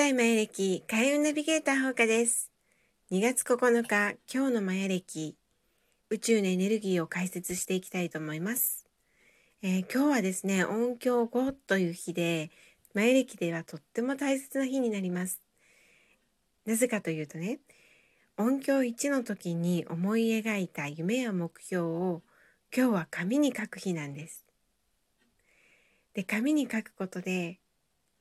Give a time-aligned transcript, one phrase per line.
[0.00, 2.50] 代マヤ暦開運ナビゲーターほうかです。
[3.10, 5.36] 2月9日、今日のマヤ暦、
[6.08, 8.86] 宇宙のエネルギーを解説していきたいと思います。
[9.60, 12.50] えー、今日はですね、音響5という日で、
[12.94, 15.42] マヤ暦ではとっても大切な日になります。
[16.64, 17.58] なぜかというとね、
[18.38, 22.22] 音響1の時に思い描いた夢や目標を
[22.74, 24.46] 今日は紙に書く日なんです。
[26.14, 27.60] で、紙に書くことで、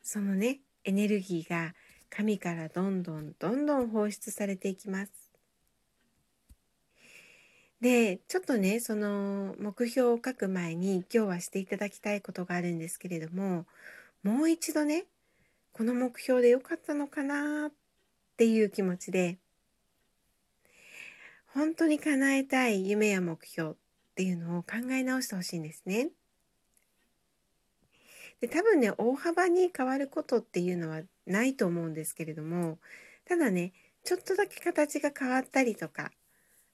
[0.03, 1.73] そのね、エネルギーが
[2.09, 5.11] 神からどんどんどんどん放出されていきます。
[7.81, 13.65] で、ちょっとね、その目標を書く前に今日はしていただきたいことがあるんですけれども、
[14.21, 15.05] もう一度ね、
[15.71, 17.71] この目標でよかったのかなっ
[18.35, 19.37] ていう気持ちで、
[21.53, 23.75] 本当に叶えたい夢や目標っ
[24.15, 26.09] ていうのを考え直してほしいんですね。
[28.41, 32.77] で多分ね大幅に変わることっていうのはないと思うんですけれども
[33.25, 33.73] ただね
[34.03, 36.11] ちょっとだけ形が変わったりとか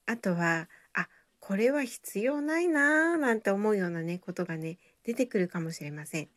[0.06, 1.08] あとはあ
[1.40, 6.28] これは必要ないなーなんて思うようなねことがね出てくるかもしれません。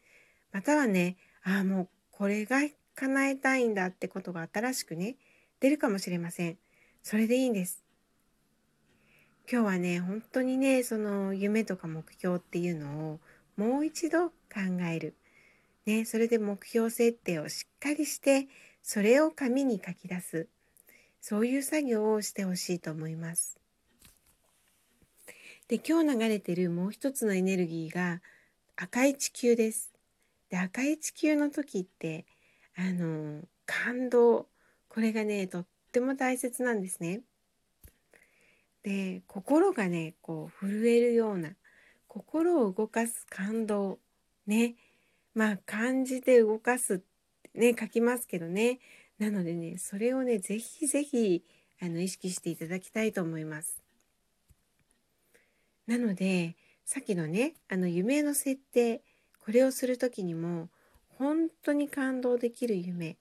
[0.52, 2.60] またはねあもうこれが
[2.96, 5.16] 叶えたいんだってことが新しくね
[5.60, 6.58] 出るかもしれません。
[7.02, 7.84] それでいいんです。
[9.52, 13.20] 今日はね本当にねその夢とか目標っていうのを
[13.60, 14.34] もう一度考
[14.92, 15.16] える
[15.90, 18.48] ね、それで目標設定をしっかりして
[18.84, 20.48] それを紙に書き出す
[21.20, 23.58] そういう作業をしてほしいと思います。
[25.68, 28.22] で今日流れてるもう一つのエネルギーが
[28.76, 29.92] 赤い地球です。
[30.52, 32.26] で赤い地球の時って
[32.78, 34.46] あの感動
[34.90, 37.22] これがねとっても大切なんですね。
[38.84, 41.50] で心がねこう震えるような
[42.10, 44.00] 心を動かす感動
[44.48, 44.76] ね。
[45.36, 47.02] まあ漢字で動かす
[47.54, 48.80] ね書きますけどね。
[49.20, 51.44] なのでねそれをねぜひぜひ
[51.82, 53.82] あの意識していただきたいと思います。
[55.86, 59.02] なのでさっきのねあの夢の設定
[59.46, 60.70] これをする時にも
[61.20, 63.18] 本当に感動できる夢、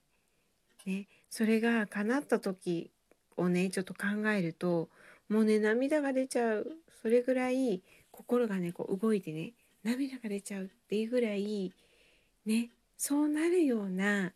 [0.85, 2.89] ね、それが叶った時
[3.37, 4.89] をねちょっと考えると
[5.29, 6.71] もうね涙が出ちゃう。
[7.01, 7.81] それぐらい
[8.19, 11.71] 心がねこう動いてね涙が出ちゃうっていうぐらい
[12.45, 14.33] ねそうなるような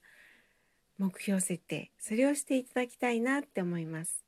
[0.98, 4.24] 目標設定それをしていただきたいなって思います。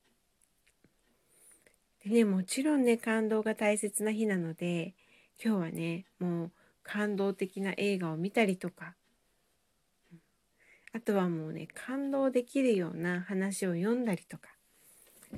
[2.03, 4.93] でねもちろんね感動が大切な日なので
[5.41, 6.51] 今日はねもう
[6.83, 8.93] 感動的な映画を見たりとか
[10.91, 14.49] あとはもうね感動できるような話を読んだりとか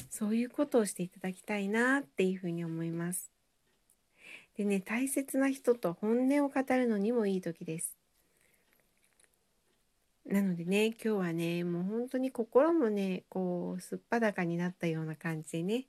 [0.10, 3.37] そういうことをしていただきたいなっていうふうに思います。
[4.58, 7.96] でね大切な人と本音を語るのにもいい時です。
[10.26, 15.86] なのでね今日はねもう本当に心もねこうすっぱだかになったような感じでね、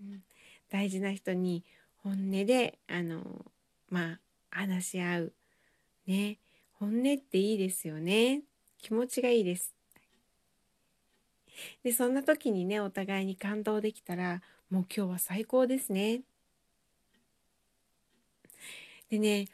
[0.00, 0.22] うん、
[0.70, 1.64] 大事な人に
[2.02, 3.22] 本音であの
[3.88, 4.20] まあ
[4.50, 5.32] 話し合う
[6.06, 6.38] ね
[6.74, 8.42] 本音っていいですよね
[8.78, 9.72] 気持ちがいいです。
[11.84, 16.22] でそんな時にねお互いに感動できたらもう今日は最高ですね。
[19.12, 19.48] でね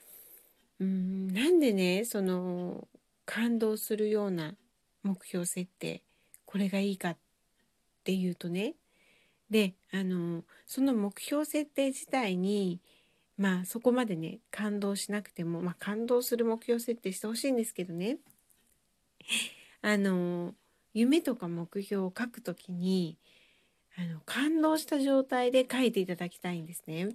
[0.78, 2.86] うんなんでねその
[3.26, 4.54] 感動するような
[5.02, 6.04] 目標設定
[6.46, 7.16] これがいいかっ
[8.04, 8.74] ていうとね
[9.50, 12.80] であのその目標設定自体に
[13.36, 18.18] まあそこまでね感動しなくても、まあ、感動する目標設定してほしいんですけどね
[19.82, 20.54] あの
[20.94, 23.18] 夢とか目標を書くときに
[23.98, 27.08] あの感動した状態で書いていただきたいんですね。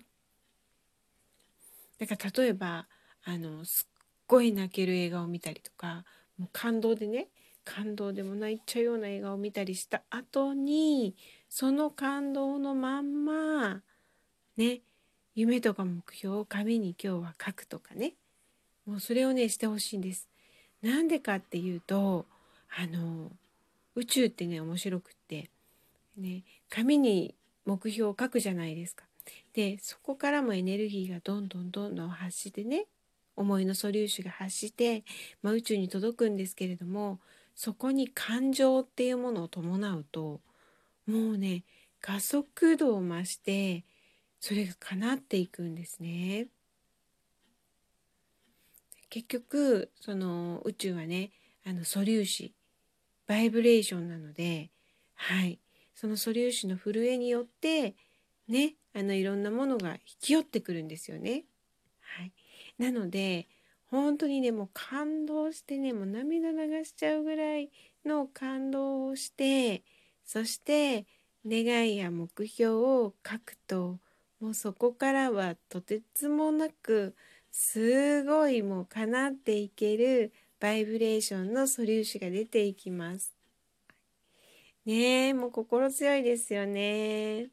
[2.06, 2.88] だから例えば
[3.24, 3.94] あのすっ
[4.28, 6.04] ごい泣ける映画を見たりとか
[6.38, 7.30] もう感動でね
[7.64, 11.16] 感動でも泣いちゃうような映画を見たりした後に
[11.48, 13.82] その感動のまんま
[14.58, 14.82] ね
[15.34, 18.16] 夢とか目標を紙に今日は書くとかね
[18.86, 20.28] もうそれをねしてほしいんです。
[20.82, 22.26] なんでかっていうと
[22.78, 23.32] あの
[23.96, 25.50] 宇宙ってね面白くって
[26.18, 27.34] ね紙に
[27.66, 29.06] 目標を書くじゃないですか。
[29.54, 32.86] でそこからもエネルギーがどんどんどんどん発してね
[33.36, 35.04] 思いの素粒子が発して、
[35.42, 37.20] まあ、宇宙に届くんですけれども
[37.56, 40.42] そこに感情っていうものを伴うと
[41.08, 41.64] もうね
[42.02, 43.86] 加速度を増して
[44.40, 46.48] それが叶っていくんですね。
[49.10, 51.32] 結局その宇宙はね
[51.66, 52.52] あの素粒子
[53.28, 54.72] バイブレーションなので
[55.14, 55.60] はい
[55.94, 57.96] その素粒子の震えによって
[58.48, 61.46] ねあのいろんなものが引き寄ってくるんですよね。
[62.02, 62.34] はい、
[62.78, 63.48] なので
[63.86, 67.70] 本当にねもう感動してねもう涙流しちゃうぐらい
[68.06, 69.84] の感動をして
[70.26, 71.06] そして
[71.46, 74.00] 願いや目標を書くと
[74.40, 77.16] もうそこからはとてつもなく
[77.52, 83.34] すごいもう叶っていけるバイブレーションの素粒子が出ていきます。
[84.86, 87.50] ねえもう心強いですよね。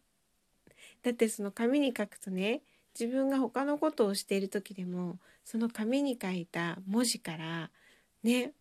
[1.02, 2.62] だってその紙に書くとね
[2.98, 7.70] 自分が他のことをしている時でもその紙に書いた文字から
[8.22, 8.52] ね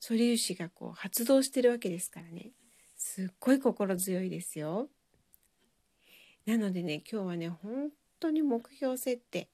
[0.00, 2.50] 素粒子がこう発動してるわけですからね
[2.96, 4.88] すっごい心強いですよ。
[6.46, 9.48] なのでね今日はね本当に目標設定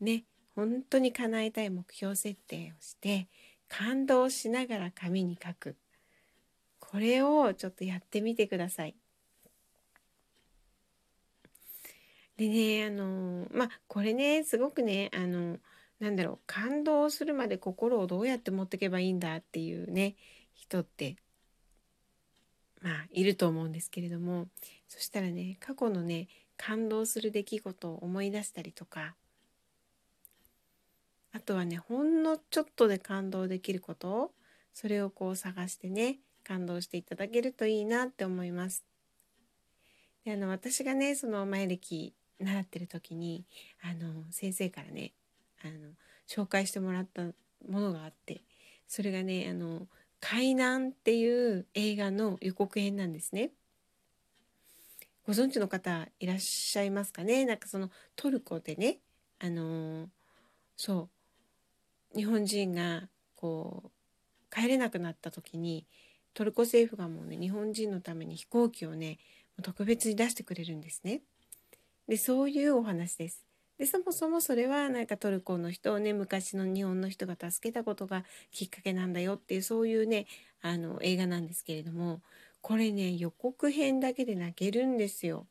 [0.00, 3.28] ね本当に叶えたい目標設定をして
[3.68, 5.76] 感動しながら紙に書く
[6.78, 8.94] これをちょっとやってみてください。
[12.36, 15.58] でねあのまあこれねすごくねあの
[16.00, 20.14] なんだろう感動するまで心をどうやって持ってけばいいんだっていうね
[20.52, 21.16] 人って
[22.82, 24.48] まあいると思うんですけれども
[24.88, 26.28] そしたらね過去のね
[26.58, 29.14] 感動する出来事を思い出したりとか
[31.32, 34.32] あとはねほんのちょっとで感動できること
[34.72, 38.84] それをこう探してね感動していただけるといいなって思います。
[40.24, 43.44] であの私がねその前歴習ってる時に
[43.82, 45.12] あの先生からね
[45.62, 45.92] あの
[46.28, 47.22] 紹介してもらった
[47.68, 48.42] ものがあって
[48.86, 49.88] それがねあの
[50.20, 53.50] 「海南」っていう映画の予告編なんですね。
[55.24, 57.44] ご存知の方いらっしゃいますかね？
[57.44, 58.98] なんかそのトルコでね
[59.40, 60.08] あの
[60.76, 61.08] そ
[62.14, 65.86] う日本人がこう帰れなくなった時に
[66.32, 69.18] トルコ政府がもうね日本人のために飛行機をね
[69.62, 71.22] 特別に出してくれるんですね。
[72.08, 73.46] でそういうお話です。
[73.78, 80.26] でそもそもそれはなんかトルコの人をね昔の日本の人が助けたことがきっかけなんだよっていうそういうね
[80.62, 82.22] あの映画なんですけれども
[82.62, 85.46] これね予告編だけで泣けるんですよ。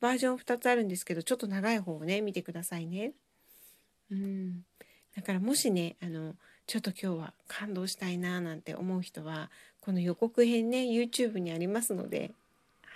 [0.00, 3.12] バージョン2つあるんですけどちょっと長い方をね見てくださいね。
[4.10, 4.64] うん
[5.14, 6.34] だからもしねあの
[6.66, 9.50] ちょっと今日は感動したいななんて思う人は
[9.80, 12.32] この予告編ね YouTube にありますので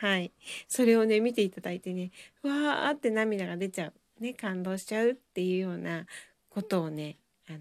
[0.00, 0.32] はい
[0.68, 2.10] それをね見ていただいてね
[2.42, 6.06] わーって涙が出ちゃうね感動しちゃうっていうような
[6.48, 7.16] ことをね
[7.48, 7.58] あの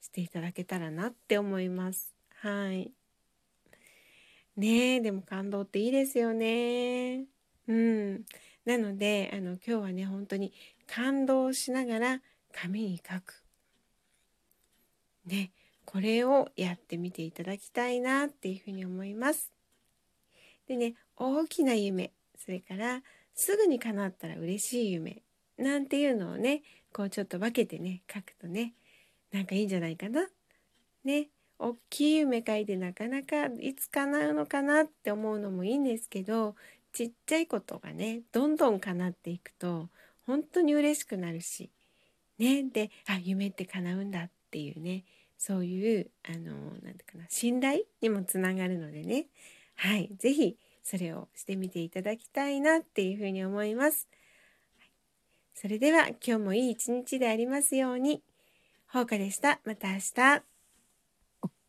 [0.00, 2.14] していただけたらなって思います。
[2.40, 2.92] はい
[4.56, 7.24] ねえでも感動っていいですよね。
[7.66, 8.24] うん。
[8.64, 10.52] なのであの今日はね本当に
[10.86, 12.20] 感動しながら
[12.52, 13.42] 紙に書く。
[15.26, 15.50] ね
[15.84, 19.50] これをやってみていただきたいなっていうふうに思います。
[20.68, 23.02] でね大きな夢それから
[23.34, 25.22] すぐに叶ったら嬉しい夢
[25.58, 26.62] なんていうのをね
[26.92, 28.74] こうちょっと分けてね書くとね
[29.32, 30.28] なんかいいんじゃないかな。
[31.04, 31.28] ね
[31.58, 36.56] 大きい夢書いてなかなかいつ叶うのかなって思うのもいいんですけど
[36.92, 39.88] ちっちゃいことがねどんどん叶っていくと
[40.26, 41.70] 本当に嬉しくなるし
[42.38, 45.04] ねであ夢って叶うんだっていうね
[45.38, 49.26] そういうあのなんていうかな信頼にもつながるのでね
[49.76, 54.06] はい是非それをしてみていただきたいなっていうふうに思います。
[55.54, 58.22] それでは今日もいい一日でありますように。
[58.92, 59.60] ほうかでした。
[59.64, 60.53] また明日。